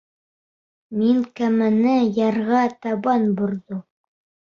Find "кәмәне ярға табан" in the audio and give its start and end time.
1.41-3.33